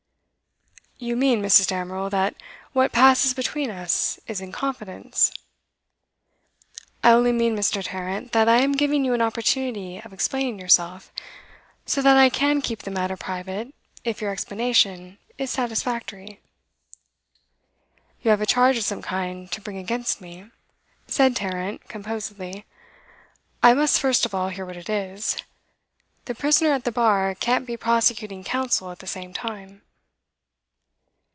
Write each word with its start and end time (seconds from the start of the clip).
'You 1.03 1.15
mean, 1.15 1.41
Mrs. 1.41 1.65
Damerel, 1.65 2.11
that 2.11 2.35
what 2.73 2.91
passes 2.91 3.33
between 3.33 3.71
us 3.71 4.19
is 4.27 4.39
in 4.39 4.51
confidence?' 4.51 5.31
'I 7.03 7.11
only 7.13 7.31
mean, 7.31 7.55
Mr. 7.55 7.81
Tarrant, 7.83 8.33
that 8.33 8.47
I 8.47 8.57
am 8.57 8.73
giving 8.73 9.03
you 9.03 9.15
an 9.15 9.21
opportunity 9.21 9.97
of 9.99 10.13
explaining 10.13 10.59
yourself 10.59 11.11
so 11.87 12.03
that 12.03 12.17
I 12.17 12.29
can 12.29 12.61
keep 12.61 12.83
the 12.83 12.91
matter 12.91 13.17
private 13.17 13.73
if 14.03 14.21
your 14.21 14.29
explanation 14.29 15.17
is 15.39 15.49
satisfactory.' 15.49 16.39
'You 18.21 18.29
have 18.29 18.41
a 18.41 18.45
charge 18.45 18.77
of 18.77 18.83
some 18.83 19.01
kind 19.01 19.51
to 19.53 19.59
bring 19.59 19.77
against 19.79 20.21
me,' 20.21 20.51
said 21.07 21.35
Tarrant 21.35 21.89
composedly. 21.89 22.63
'I 23.63 23.73
must 23.73 23.99
first 23.99 24.23
of 24.23 24.35
all 24.35 24.49
hear 24.49 24.67
what 24.67 24.77
it 24.77 24.87
is. 24.87 25.35
The 26.25 26.35
prisoner 26.35 26.69
at 26.71 26.83
the 26.83 26.91
bar 26.91 27.33
can't 27.33 27.65
be 27.65 27.75
prosecuting 27.75 28.43
counsel 28.43 28.91
at 28.91 28.99
the 28.99 29.07
same 29.07 29.33
time. 29.33 29.81